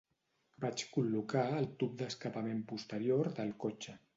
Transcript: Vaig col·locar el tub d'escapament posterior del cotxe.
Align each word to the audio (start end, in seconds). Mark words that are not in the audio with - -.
Vaig 0.63 0.83
col·locar 0.95 1.43
el 1.59 1.69
tub 1.83 1.93
d'escapament 2.01 2.67
posterior 2.73 3.31
del 3.41 3.57
cotxe. 3.67 3.97